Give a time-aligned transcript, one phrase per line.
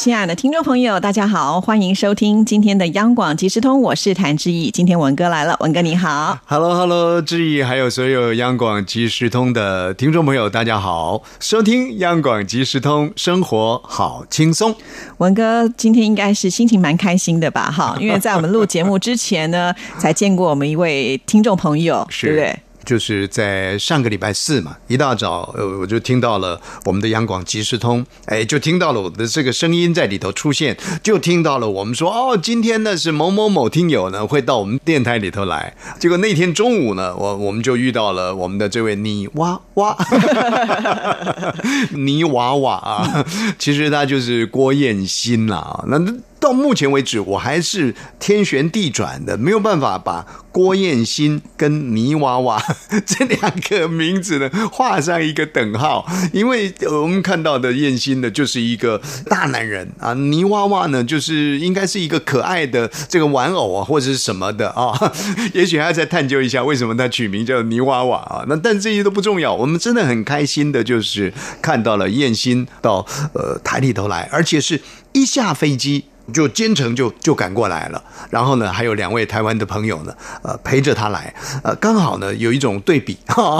[0.00, 4.70] 亲爱的听众朋友，大家好，欢迎收听今天的央广即时通，我是谭志毅。
[4.70, 14.74] 今天文哥来了，文哥你好，Hello Hello，志毅，还有所有央广即时通的听众朋友，大家好，收听央广即时通，生活好轻松。
[15.18, 17.70] 文哥今天应该是心情蛮开心的吧？
[17.70, 22.58] 哈，因为在我们录节目之前呢， 才见过我们一位听众朋友，对不对？
[22.90, 35.72] 就是在上个礼拜四嘛，一大早，呃，我就听到了我们的央广即时通，哎，就听到了我的这个声音在里头出现，就听到了我们说，哦，今天呢是某某某听友呢会到我们电台里头来。
[36.00, 39.96] 结果那天中午呢，我我们就遇到了我们的这位泥娃娃，
[41.92, 43.24] 泥 娃娃啊，
[43.56, 45.96] 其实他就是郭燕新啦，那。
[46.40, 52.60] 到目前为止，我还是天旋地转的，没有办法把郭燕新跟泥娃娃
[53.06, 56.04] 这两个名字呢画上一个等号。
[56.32, 64.98] 因为我们看到的燕新呢，就是一个大男人啊，泥娃娃呢，就是应该是一个可爱的这个玩偶啊，或者是什么的啊。
[65.52, 68.44] 也许还要再探究一下，为什么他取名叫泥娃娃啊？
[68.48, 74.80] 那但这些都不重要，我们真的很开心的，就是看到了燕新到呃台里头来，而且是
[75.12, 76.06] 一下飞机。
[76.32, 83.16] 就兼程就就赶过来了，然后呢，还有两位台湾的朋友呢，呃，陪着他来，呃，刚好呢有一种对比，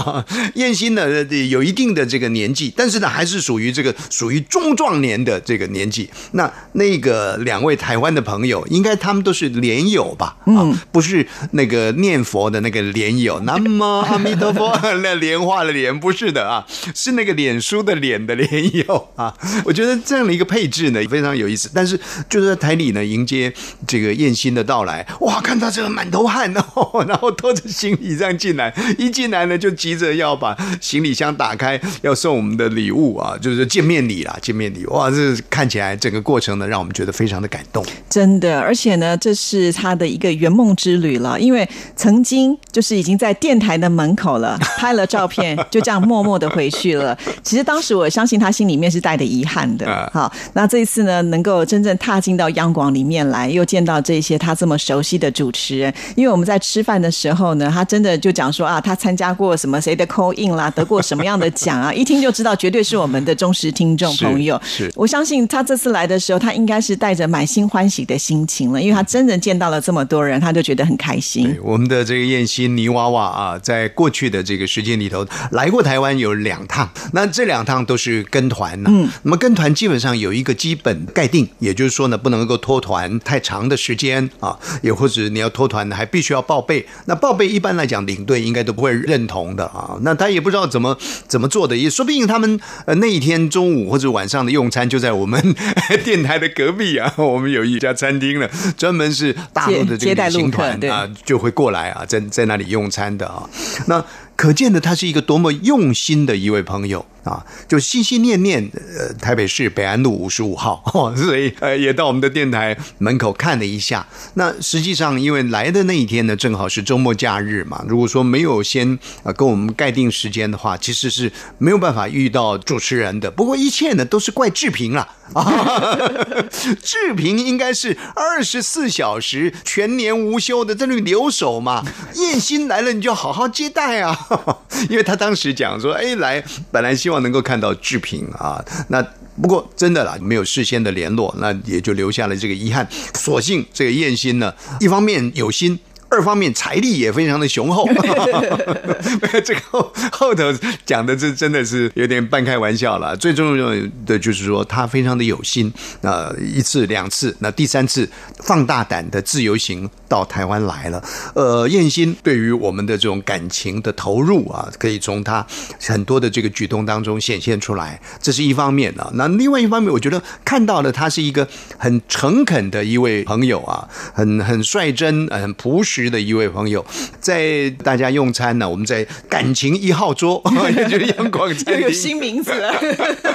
[0.54, 6.10] 燕心呢有一定的这个年纪，但是呢还是属于这个属于中壮年的这个年纪。
[6.32, 10.36] 那那个两位台湾的朋友，应该他们都是莲友吧？
[10.46, 19.34] 嗯，不是那个念佛的那个莲友，南无阿弥陀佛， 那莲花的莲不是的啊，是那个脸书的脸的莲友啊。
[19.64, 22.50] 我觉得这样的一个配置呢非常有意思，但是就是。
[22.60, 23.52] 台里呢迎接
[23.86, 47.16] 这个燕新的到来，哇，看到这个满头汗哦，然后拖着行李这样进来，一进来呢就急着要把行李箱打开，要送我们的礼物啊，就是见面礼啦，见面礼，哇，这看起来整个过程呢让我们觉得非常的感动，真的，而且呢这是他的一个圆梦之旅了，因为曾经就是已经在电台的门口了，拍了照片，就这样默默的回去了。
[47.42, 52.49] 其实当时我相信他心里面是带着遗憾的，好，那这一次呢能够真正踏进到。
[52.50, 55.92] 央广里面来，又见到这些他这么熟悉的主持人。
[56.16, 64.60] 因为我们在吃饭的时候呢，他真的就讲说啊，他参加过什么谁的 call in 啦，得过什么样的奖啊， 一听就知道绝对是我们的忠实听众朋友。
[64.64, 71.54] 是，我相信他这次来的时候，他应该是带着满心欢喜的心情了，因为他真的见到了这么多人，他就觉得很开心。
[71.62, 78.90] 我们的这个燕西泥娃娃啊，在过去的这个时间里头来过台湾有两趟，那这两趟都是跟团呢。
[78.92, 82.40] 嗯，那么跟团基本上有一个基本概定，也就是说呢，不能。
[82.50, 86.84] 够脱团太长的时间啊，也或者你要脱团还必须要报备。
[87.04, 89.96] 那报备一般来讲，领队应该都不会认同的啊。
[90.00, 90.98] 那他也不知道怎么
[91.28, 95.54] 怎么做的，也说不定他们呃那一天中午或者晚上的用餐就在我们
[96.02, 97.12] 电台的隔壁啊。
[97.18, 103.48] 我们有一家餐厅呢，专门是大陆的这个旅行团啊，就会过来啊，在在那里用餐的啊。
[103.86, 104.04] 那
[104.40, 107.04] 可见的，他是一个多么用心的一位朋友。
[107.22, 108.66] 啊，就心心念念，
[108.98, 110.82] 呃，台北市北安路五十五号，
[111.14, 114.06] 所以呃，也到我们的电台门口看了一下。
[114.34, 117.84] 那实际上，因为来的那一天呢，正好是周末假日嘛。
[117.86, 123.30] 如果说没有先啊跟我们盖定时间的话，其实是没有办法遇到主持人的。
[123.30, 125.98] 不过一切呢，都是怪志平了啊。
[126.82, 131.84] 志平应该是二十四小时全年无休的在那里留守嘛。
[132.14, 134.18] 燕心来了，你就好好接待啊，
[134.88, 139.02] 因为他当时讲说，哎，来，本来希望能够看到志平啊，那
[139.40, 142.86] 不过真的啦，没有事先的联络，那也就留下了这个遗憾。
[143.14, 145.78] 所幸这个燕心呢，一方面有心。
[146.10, 147.88] 二方面财力也非常的雄厚，
[149.44, 150.44] 这个后后头
[150.84, 153.16] 讲的这真的是有点半开玩笑了。
[153.16, 153.70] 最重要
[154.04, 161.00] 的就是说他非常的有心，那一次两次，那第三次放大胆的自由行到台湾来了。
[161.34, 165.46] 呃，燕心对于我们的这种感情的投入啊，可以从他
[165.80, 169.08] 很多的这个举动当中显现出来，这是一方面啊。
[169.14, 171.46] 那另外一方面，我觉得看到了他是一个
[171.78, 175.99] 很诚恳的一位朋友啊，很很率真、很朴实。
[176.08, 176.84] 的一位朋友，
[177.20, 180.42] 在大家用餐呢，我们在感情一号桌，
[180.74, 182.72] 也就是阳光餐厅，有新名字了。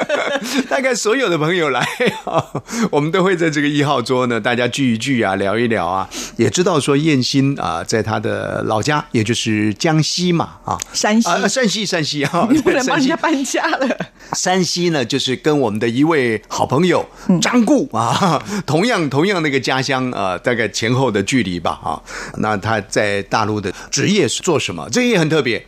[0.69, 1.81] 大概所有的朋友来
[2.23, 2.43] 啊，
[2.89, 13.87] 我们都会在这个一号桌呢，大家聚一聚啊，聊一聊啊，也知道说燕心啊，在他的老家，也就是江西嘛啊，山西，啊山西，山西啊，你不能帮人家搬家了。
[14.33, 17.05] 山西呢，就是跟我们的一位好朋友
[17.41, 22.01] 张固啊， 同样同样那个家乡啊，大概前后的距离吧啊。
[22.37, 24.87] 那他在大陆的职业是做什么？
[24.91, 25.63] 这也很特别，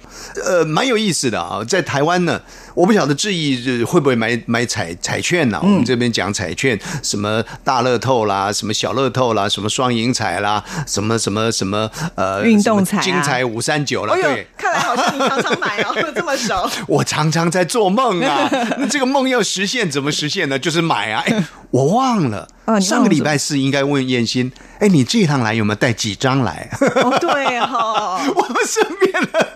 [0.45, 1.63] 呃，蛮有意思的啊。
[1.67, 2.41] 在台湾呢，
[2.77, 5.59] 我不晓得志毅会不会买买彩彩券呢？
[5.63, 16.69] 我们这边讲彩券，什么大乐透啦，什么小乐透啦，什么双赢彩啦，什么什么什么呃运动彩啊金彩五三九了，哎对。，看来好像你常常买哦， 这么熟。
[16.87, 18.47] 我常常在做梦啊，
[18.77, 20.59] 那这个梦要实现，怎么实现呢？
[20.59, 21.23] 就是买啊！
[21.25, 22.47] 哎，我忘了
[22.79, 26.69] 上个礼拜四应该问燕心，哎，你这一趟来有没有带几张来？
[27.03, 29.47] 哦，对哦、 我们顺便了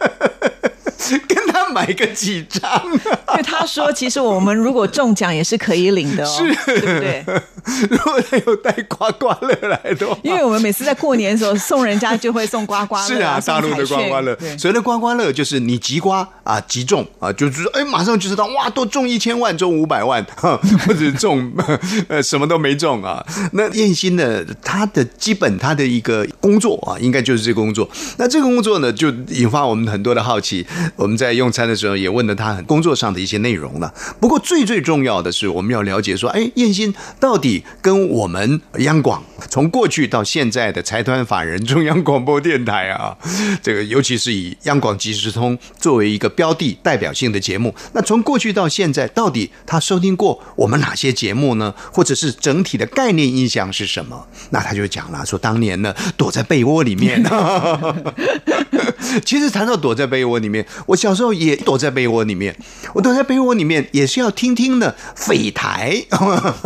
[1.27, 2.61] 跟他买个几张，
[3.31, 7.25] 因为他说，其实我们如果中奖也是可以领的哦，是对不对？
[7.89, 10.17] 如果他有带刮刮乐来的话。
[10.23, 21.51] 因为我们每次在过年的时候送人家就会送刮刮乐、是啊，送大陆的刮刮乐，所谓的刮刮乐就是你集刮啊，集中啊，就是说，哎，马上就知道，哇，都中一千万，中五百万， 哈或者中
[22.07, 23.23] 呃什么都没中啊。
[23.53, 27.87] 那燕心呢，他的基本他的一个工作啊，应该就是这个工作。
[28.17, 30.65] 那这个工作呢，就引发我们很多的好奇。
[30.95, 33.93] 我们在用餐的时候也问了他很工作上的一些内容了。
[34.19, 43.17] 不过最最重要的是，我们要了解说，哎，燕心到底跟我们央广从过去到现在的财团法人中央广播电台啊，
[43.61, 51.73] 这个尤其是以央广即时通作为一个标的代表性的节目，那从过去到现在，到底他收听过我们哪些节目呢？
[51.91, 54.27] 或者是整体的概念印象是什么？
[54.51, 57.21] 那他就讲了，说当年呢躲在被窝里面。
[59.25, 62.55] 其实谈到躲在被窝里面，我小时候也也躲在被窝里面。
[62.93, 66.01] 我躲在被窝里面也是要听听呢匪台，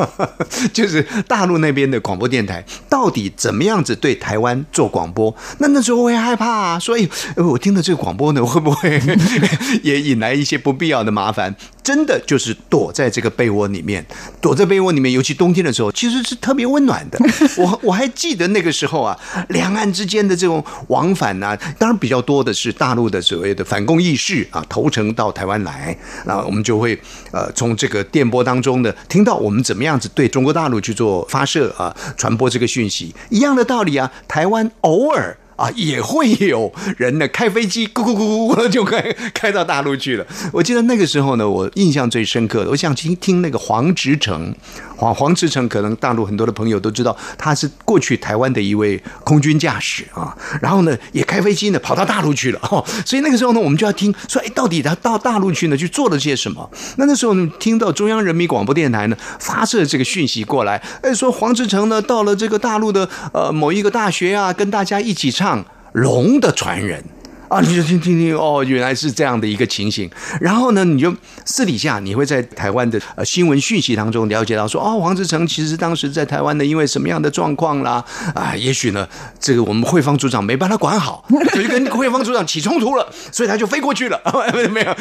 [0.71, 5.35] 就是大陆那边的广播电台到底怎么样子对台湾做广播。
[5.59, 9.01] 那那时候我也害怕啊，所以呃我听到这个广播呢，会不会
[9.83, 11.55] 也引来一些不必要的麻烦？
[11.83, 14.03] 真的就是躲在这个被窝里面，
[14.41, 17.19] 躲在被窝里面，尤其冬天的时候，其实是特别温暖的。
[17.57, 19.15] 我我还记得那个时候啊，
[19.49, 26.99] 两岸之间的这种往返啊，当然比较多的是大陆的所谓的反共意识啊，投诚到台湾来，那我们就会
[27.31, 35.37] 呃从这个电波当中呢，听到我们怎么样子对中国大陆去做发射啊，传播这个讯息，一样的道理啊，台湾偶尔。
[35.55, 39.01] 啊，也会有人呢开飞机，咕咕咕咕就开
[39.33, 40.27] 开到大陆去了。
[40.51, 44.53] 我记得那个时候呢，我印象最深刻的，我想听听那个黄直成，
[44.95, 56.69] 黄黄志成，可能大陆很多的朋友都知道，他是过去台湾的一位空军驾驶啊，然后呢也开飞机呢跑到大陆去了哦，所以那个时候呢，我们就要听说，哎，到底他到大陆去呢去做了些什么？
[56.97, 65.63] 那那时候呢，听到中央人民广播电台呢发射这个讯息过来，哎，说黄志成呢到了这个大陆的呃某一个大学啊，跟大家一起唱。
[65.95, 67.01] 龙的传人
[67.47, 70.09] 啊，你就听听听哦，原来是这样的一个情形。
[70.41, 71.13] 然后呢，你就
[71.45, 78.03] 私底下你会在台湾的呃新闻讯息当中了解到说，哦，黄志成其实当时在台湾的，因为什么样的状况啦
[78.33, 79.07] 啊，也许呢，
[79.39, 84.19] 这个我们慧芳组长没把他管好， 就跟慧芳组长起冲突了，所以他就飞过去了。
[84.71, 84.95] 没有，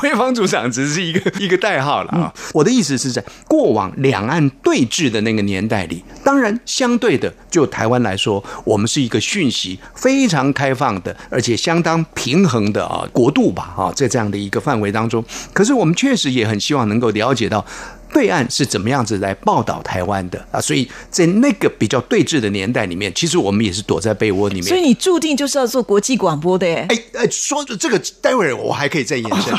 [0.00, 2.32] 慧芳组长只是一个一个代号了啊。
[2.52, 17.64] 我的意思是在过往两岸对峙的那个年代里，当然相对的，就台湾来说，我们是一个讯息非常开放的，而且相当平衡的啊国度吧啊，在这样的一个范围当中，可是我们确实也很希望能够了解到。
[18.12, 20.60] 对岸是怎么样子来报道台湾的啊？
[20.60, 24.64] 所以在那个比较对峙的年代里面，其实我们也是躲在被窝里面。
[24.64, 26.86] 所以你注定就是要做国际广播的耶。
[26.88, 29.54] 哎哎，说着这个，待会儿我还可以再延伸。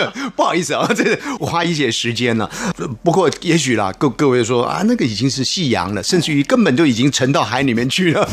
[0.36, 2.50] 不好意思啊， 这个我花一些时间了。
[3.02, 8.28] 不过也许啦，各各位说啊，那个已经是夕阳了，甚至于根本就已经沉到海里面去了。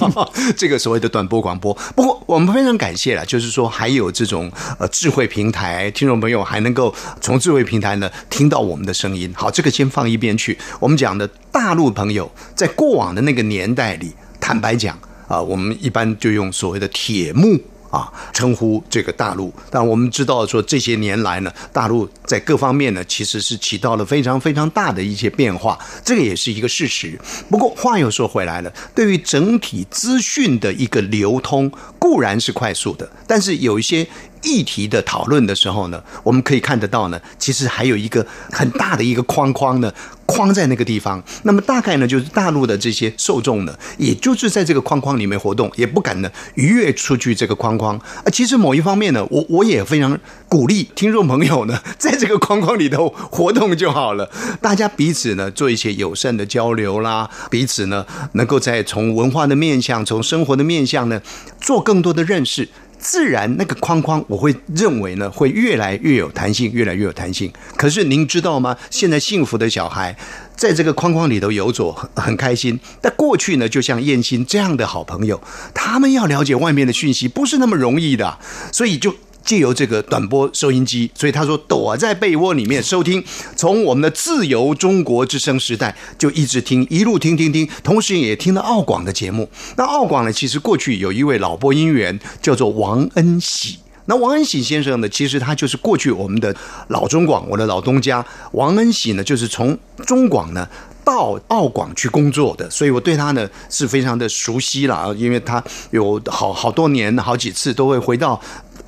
[0.55, 1.73] 这个所谓的短波广播。
[1.95, 9.33] 不过我们非常感谢了，就是说还有这种呃智慧平台，听众朋友还能够从智慧平台呢听到我们的声音。
[9.35, 10.57] 好，这个先放一边去。
[10.79, 17.59] 我们讲的大陆朋友，在过往的那个年代里，坦白讲啊，我们一般就用所谓的铁幕。
[17.89, 27.17] 啊，称呼这个大陆，但我们知道说这些年来呢，大陆在各方面呢，其实是起到了非常非常大的一些变化，这个也是一个事实。
[27.49, 34.05] 不过话又说回来了，对于整体资讯的一个流通，固然是快速的，但是有一些
[34.43, 39.91] 议题的讨论的时候呢，我们可以看得到呢，其实还有一个很大的一个框框呢。
[40.27, 47.97] 框在那个地方，那么大概呢，就是大陆的这些受众呢，也就是在这个框框里面活动，也不敢呢逾越出去这个框框。
[47.97, 54.29] 啊，其实某一方面呢，我我也非常鼓励听众朋友呢， 在这个框框里头活动就好了。
[54.59, 61.21] 大家彼此呢做一些友善的交流啦，彼此呢能够在从文化的面向、从生活的面向呢
[61.61, 62.67] 做更多的认识。
[63.07, 67.49] 自然那个框框，我会认为呢，会越来越有弹性，越来越有弹性。
[67.77, 68.75] 可是您知道吗？
[68.89, 70.13] 现在幸福的小孩
[70.57, 72.77] 在这个框框里头游走，很很开心。
[73.01, 75.41] 但过去呢，就像燕心这样的好朋友，
[75.73, 78.37] 他们要了解外面的讯息，不是那么容易的，
[78.73, 79.15] 所以就。
[79.47, 83.23] 借由这个短波收音机，所以他说躲在被窝里面收听，
[83.55, 89.49] 从我们的自由中国之声时代就一直听，一路听听听，同时也听了澳广的节目。
[89.77, 93.79] 那澳广呢，其实过去有一位老播音员叫做王恩喜。
[94.09, 96.53] 那王恩喜先生呢，其实他就是过去我们的
[96.89, 98.25] 老中广，我的老东家。
[98.51, 100.67] 王恩喜呢，就是从中广呢
[101.03, 105.61] 到澳广去工作的，所以我对他呢是非常的熟悉了啊，因为他
[105.91, 108.39] 有好好多年好几次都会回到。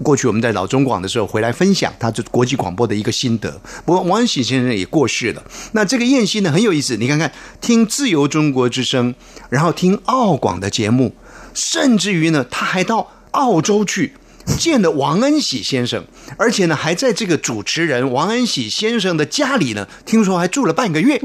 [0.03, 3.59] 过去我们在老中广的时候回来分享他这国际广播的一个心得。
[3.85, 5.43] 不过王安喜先生也过世了。
[5.73, 9.13] 那这个燕西呢很有意思，你看看听自由中国之声，
[9.49, 11.13] 然后听澳广的节目，
[11.53, 14.13] 甚至于呢他还到澳洲去。
[14.57, 16.03] 见了王恩喜先生，
[16.37, 21.15] 而且呢，还在这个主持人王恩喜先生的家里呢，听说还住了半个月。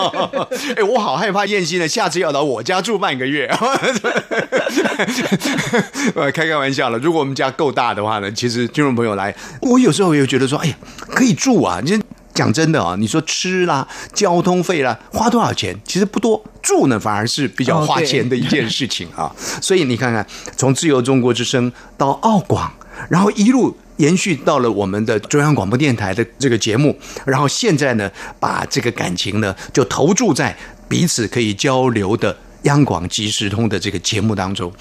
[0.76, 3.46] 哎，我好害怕燕西呢，下次要到我家住半个月。
[6.14, 6.98] 呃，开开玩笑了。
[6.98, 11.80] 如果我们家够大的话呢，其实听众朋友来，我有时候也觉得说，哎呀，可以住啊。
[11.82, 11.98] 你
[12.34, 15.80] 讲真的啊，你说吃啦、交通费啦，花多少钱？
[15.84, 16.44] 其实不多。
[16.60, 19.30] 住呢，反而是比较花钱的一件事情啊。
[19.62, 20.26] 所以你看看，
[20.56, 22.72] 从自由中国之声到澳广，
[23.08, 28.10] 然后一路延续到了我们的中央广播电台的这个节目，然后现在呢，
[28.40, 30.56] 把这个感情呢，就投注在
[30.88, 34.72] 彼此可以交流的央广即时通的这个节目当中。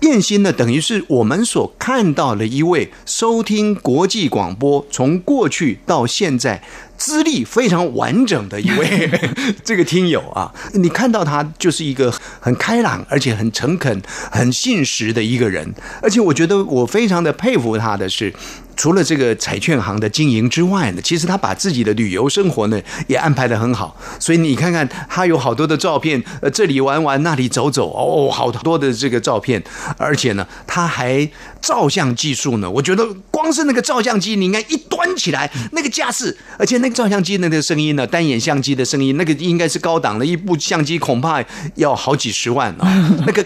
[0.00, 6.62] 燕心呢，等于是我们所看到的一位收听国际广播，从过去到现在
[6.96, 9.10] 资历非常完整的一位
[9.64, 14.00] 这个听友啊，你看到他就是一个很开朗，而且很诚恳、
[14.30, 18.32] 很信实的一个人，而且我觉得我非常的佩服他的是。
[18.78, 23.94] 除了这个彩券行的经营之外呢，其实他把自己的旅游生活呢也安排的很好。
[24.20, 29.60] 所以你看看他有好多的照片，呃，这里玩玩，那里走走，哦，好多的这个照片。
[29.96, 31.28] 而且呢，他还
[31.60, 41.44] 照相技术呢，我觉得光是那个照相机，你应该一端起来，那个架势，而且那个照相机那个声音呢，单眼相机的声音，那个应该是高档的一部相机，恐怕
[41.74, 43.18] 要好几十万啊。
[43.26, 43.44] 那个，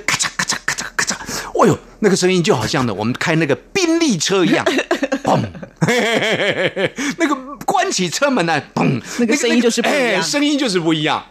[1.62, 4.64] 哦呦，那个声音就好像呢，我们开那个宾利车一样。
[5.22, 5.38] 嘣，
[7.18, 11.24] 那个关起车门来，嘣，那个声音就是不一样，声音就是不一样。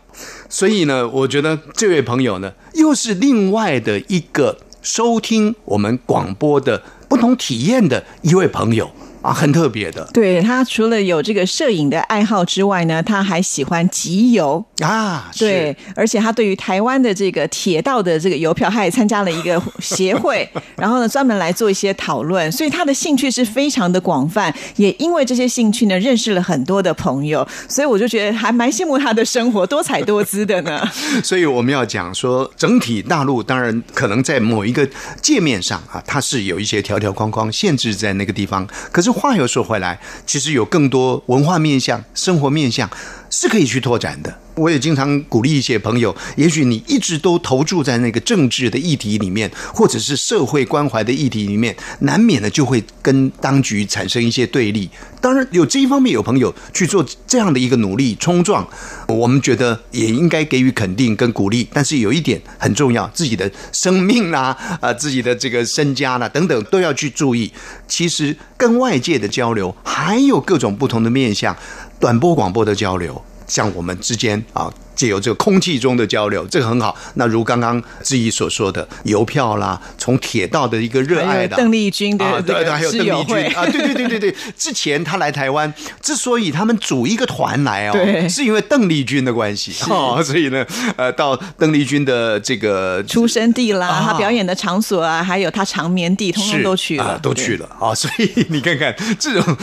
[0.48, 8.90] 所以呢，我觉得这位朋友呢，又是另外的一个收听我们广播的不同体验的一位朋友。
[9.22, 10.08] 啊，很特别的。
[10.14, 15.30] 对他除了有这个摄影的爱好之外呢，他还喜欢集邮啊。
[15.38, 22.52] 对，而且他对于台湾的这个铁道的这个邮票，他也参加了一个协会， 然后呢，专门来做一些讨论。
[22.52, 27.48] 所以他的兴趣是非常的广泛，也因为这些兴趣呢，认识了很多的朋友。
[27.70, 30.82] 所以我就觉得还蛮羡慕他的生活，多彩多姿的呢。
[31.24, 34.90] 所以我们要讲说，整体大陆当然可能在某一个
[35.22, 39.11] 界面上啊，它是有一些条条框框限制在那个地方，可是。
[39.12, 42.90] 话又说回来，其实有更多文化面向、生活面向
[43.32, 44.38] 是可以去拓展的。
[44.56, 54.90] 我也经常鼓励一些朋友，也许你一直都投注在那个政治的议题里面，或者是社会关怀的议题里面，难免的就会跟当局产生一些对立。
[55.22, 58.68] 当然，有这一方面有朋友去做这样的一个努力冲撞，
[59.08, 61.66] 我们觉得也应该给予肯定跟鼓励。
[61.72, 67.52] 但是有一点很重要，自己的生命啦、啊自己的这个身家啦等等都要去注意。
[67.88, 71.56] 其实跟外界的交流还有各种不同的面向，
[72.00, 73.21] 短波广播的交流。
[73.52, 74.74] 像我们之间啊。
[74.96, 76.96] 借由这个空气中的交流，这个很好。
[77.16, 84.36] 那如刚刚志毅所说的邮票啦，从铁道的一个热爱的邓丽君的对对，还有邓丽君啊，对对对对对。
[84.58, 90.66] 之前他来台湾， 之所以他们组一个团来哦，是因为邓丽君的关系哦，所以呢，
[90.98, 97.96] 呃，到邓丽君的这个出生地啦，他表演的场所啊，还有他长眠地，通通都去了，都去了啊。
[97.96, 99.58] 所以 你看看这种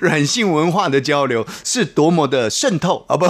[0.00, 3.26] 软性文化的交流是多么的渗透啊，不，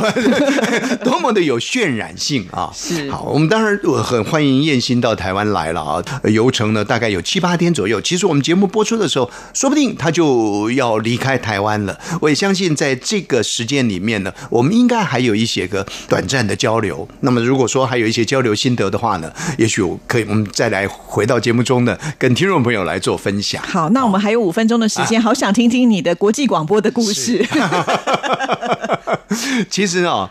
[1.05, 1.24] 多么。
[1.33, 8.01] 的有渲染性啊，是好，我们当然我很欢迎燕心到台湾来了啊，游程呢大概有七八天左右。
[8.01, 11.99] 其实我们节目播出的时候，说不定他就要离开台湾了。
[12.21, 17.07] 我也相信在这个时间里面呢，我们应该还有一些个短暂的交流。
[17.21, 23.63] 那么如果说还有一些交流心得的话呢，也许可以我们再来回到节目中呢，跟听众朋友来做分享。
[23.63, 27.47] 好，那我们还有五分钟的时间，好想听听你的国际广播的故事。
[29.71, 30.31] 其实啊。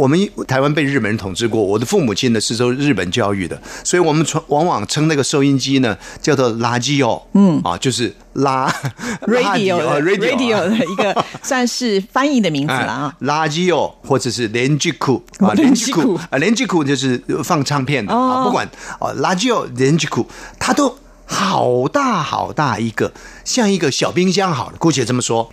[0.00, 7.60] 我们台湾被日本人统治过，我的父母亲呢是受日本教育的，所以我们从往往称那个收音机呢叫做垃圾哦，嗯。
[7.62, 8.66] 啊，就是拉
[9.28, 13.14] radio 的 radio radio 的一个算是翻译的名字了啊。
[13.20, 16.18] 垃圾哦，或者是连吉库啊， 连吉库。
[16.30, 18.66] 啊，连吉库就是放唱片的啊，不管
[18.98, 20.26] 啊，垃圾哦，连吉库，
[20.58, 23.12] 它都好大好大一个，
[23.44, 25.52] 像一个小冰箱好了，姑且这么说。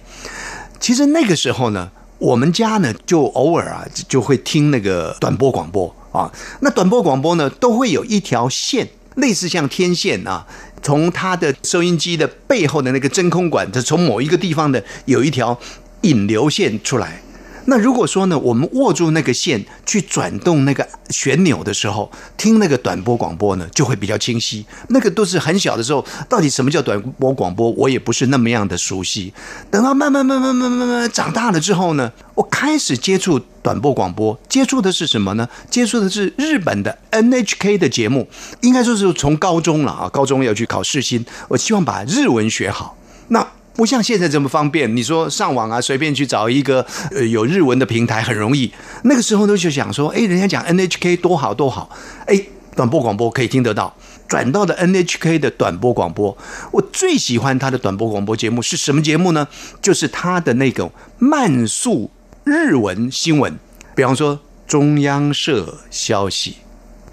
[0.79, 1.89] 其实那个时候呢，
[2.19, 6.31] 我们家呢就偶尔啊就会听那个短波广播啊，
[6.61, 10.45] 那短波广播呢都会有一条线，类似像天线啊，
[10.81, 15.57] 从它的收音机的背后的那个真空管，它从某一个地方的有一条
[16.01, 17.21] 引流线出来。
[17.69, 24.65] 那如果说呢，我们握住那个线去转动那个旋钮的时候，听那个短波广播呢，就会比较清晰。
[24.87, 29.33] 那个都是很小的时候，到底什么叫短波广播，我也不是那么样的熟悉。
[29.69, 35.49] 等到慢慢慢慢慢慢慢长大了之后呢，我开始接触短波广播，接触的是什么呢？
[35.69, 38.29] 接触的是日本的 NHK 的节目，
[38.61, 42.95] 应该说是从高中了啊，高中要去考试新，我希望把日文学好。
[43.27, 43.45] 那
[43.77, 48.73] 不像现在这么方便，你说上网啊，随便去找一个呃有日文的平台很容易。
[49.03, 51.89] 那个时候呢，就想说，哎，人家讲 NHK 多好多好，
[52.25, 52.41] 哎，
[52.75, 53.95] 短波广播可以听得到，
[54.27, 56.35] 转到的 NHK 的短波广播。
[56.71, 59.47] 我最喜欢它的短波广播节目是什么节目呢？
[59.79, 62.09] 就是它的那个慢速
[62.43, 63.59] 日文新闻，
[63.95, 66.55] 比方说中央社消息，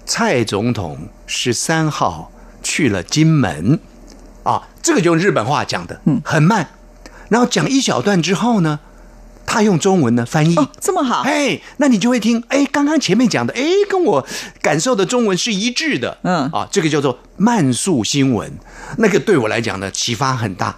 [0.03, 2.31] 蔡总统十三号
[2.63, 3.79] 去了金门。
[4.45, 6.69] 啊，这个就用日本话讲的，嗯，很慢。
[7.27, 8.79] 然后讲一小段之后呢，
[9.47, 14.27] 他用中文呢翻译，哦，这么好，哎，那你就会听，哎，刚刚前面讲的，哎，跟我
[14.61, 18.53] 感受的中文是一致的，嗯，啊，这个叫做慢速新闻，
[18.99, 20.75] 那个对我来讲呢启发很大。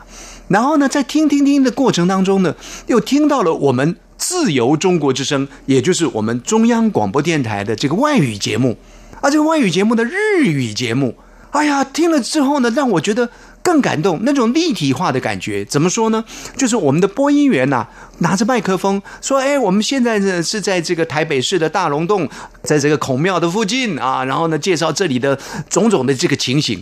[0.48, 2.56] 然后呢，在听听听的过程当中呢，
[2.86, 8.78] 又听到了我们自由中国之声，也就是我们中央广播电台的这个外语节目，
[9.20, 11.18] 啊，这个外语节目的日语节目，
[11.52, 13.30] 哎呀，听了之后呢，让我觉得。
[13.68, 16.24] 更感动，那种立体化的感觉，怎么说呢？
[16.56, 17.86] 就是我们的播音员呐，
[18.20, 22.30] 拿着麦克风说：“哎，我们现在呢是在这个台北市的大龙洞，
[22.64, 25.38] 在这个孔庙的附近啊，然后呢介绍这里的
[25.70, 26.82] 种种的这个情形。”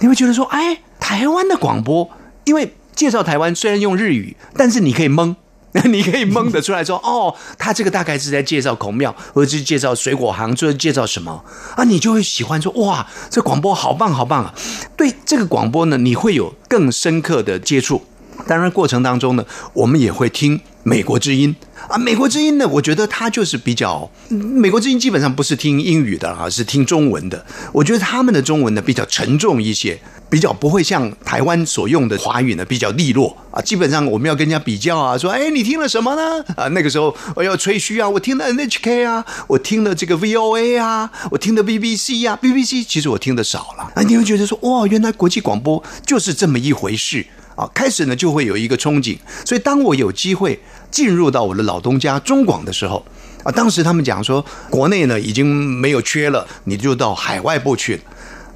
[0.00, 2.10] 你会觉得说：“哎，台湾的广播，
[2.44, 5.36] 因为介绍台湾虽然用日语，但是你可以蒙。”
[5.76, 11.82] 那你可以蒙得出来说，哦，他这个大概是在介绍孔庙，或者是介绍水果行，或者介绍什么啊？
[11.82, 14.54] 你就会喜欢说，哇，这广播好棒好棒啊！
[14.96, 18.04] 对这个广播呢，你会有更深刻的接触。
[18.46, 21.54] 当然，过程当中呢，我们也会听美国之音
[21.88, 21.98] 啊。
[21.98, 27.44] 美国之音呢，我觉得它就是比较，美国之音基本上不是听英语的啊，是听中文的。
[27.72, 29.98] 我觉得他们的中文呢比较沉重一些。
[30.30, 33.62] 比较不会像台湾所用的华语呢，比较利落啊。
[33.62, 36.44] 基本上我们要跟人家比较啊，说哎，你听了什么呢？
[36.56, 44.02] 啊，那个时候我要吹嘘啊，我听了 NHK 啊，我听了这个 VOA 啊，我听了 BBC 啊，BBC 其实我听的少了啊。
[44.02, 47.24] 你会觉得说哇，原来国际广播就是这么一回事
[47.56, 47.68] 啊。
[47.74, 53.04] 开始呢就会有一个憧憬，所以当我有机会进入到我的老东家中广的时候
[53.42, 58.00] 啊，当时他们讲说国内呢已经没有缺了，你就到海外部去。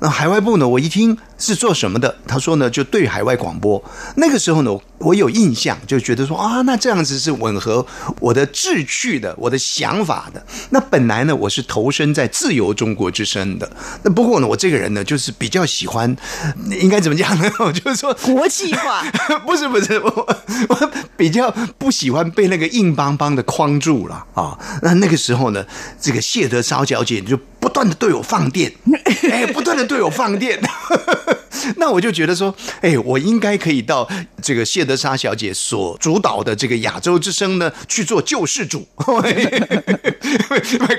[0.00, 1.16] 那海外部呢，我一听。
[1.38, 2.14] 是做什么的？
[2.27, 3.83] 他说呢，就对海外广播。
[4.16, 7.87] 那个时候呢，我有印象，就觉得说啊，那这样子是吻合
[8.20, 10.44] 我的志趣的，我的想法的。
[10.70, 13.70] 那本来呢，我是投身在自由中国之声的。
[14.03, 16.14] 那不过呢，我这个人呢，就是比较喜欢，
[16.81, 17.51] 应该怎么讲呢？
[17.61, 19.05] 我就是说国际化，
[19.46, 20.37] 不是不是，我
[20.68, 24.59] 我比较不喜欢被那个硬邦邦的框住了啊。
[24.83, 25.64] 那那个时候呢，
[26.01, 28.72] 这个谢德超小姐就不断的对我放电，
[29.31, 30.59] 哎，不断的对我放电。
[31.76, 34.08] 那我就觉得说，哎，我应该可以到
[34.42, 38.87] 这个谢德莎小姐所主导的这个亚洲之声呢去做救世主。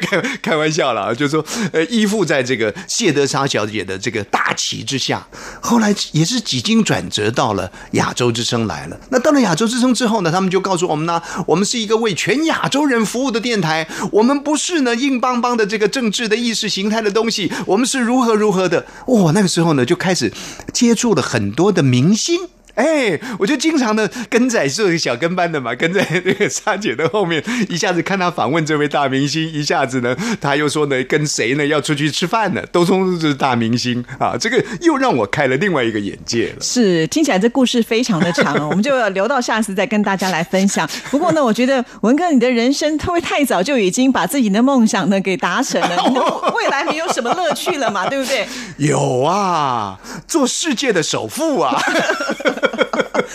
[0.01, 5.25] 开 开玩笑了啊，就说，呃，依附在这个谢德莎小姐的这个大旗之下。
[5.61, 8.99] 后来也是几经转折，到了亚洲之声来了。
[9.09, 18.85] 那到了亚洲之声之后呢，他们就告诉我们呢，我们是一个为全亚洲人服务的电台，我们不是呢硬邦邦的这个政治的意识形态的东西，我们是如何如何的。
[19.07, 20.31] 哇，那个时候呢就开始。
[20.73, 22.47] 接触了很多的明星。
[22.79, 36.61] 哎，我就经常的跟在是小跟班的嘛，跟在那个沙姐的后面，一下子看她访问这位大明星，一下子呢，他又说呢，跟谁呢要出去吃饭呢，都说是大明星啊，这个又让我开了另外一个眼界了。
[36.61, 40.89] 是，听起来这故事非常的长，我们就要留到下次再跟大家来分享。
[41.11, 46.01] 不过呢，我觉得文哥你的人生会不会太早就已经把自己的梦想呢给达成了？
[46.55, 48.47] 未来没有什么乐趣了嘛，对不对？
[48.77, 51.77] 有啊，做世界的首富啊。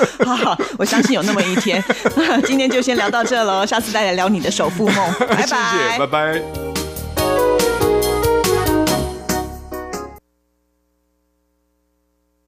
[0.25, 1.83] 好好，我相信有那么一天。
[2.47, 6.84] 今天就先聊到这喽，下次再来聊你的首富梦，拜拜，谢谢，拜拜。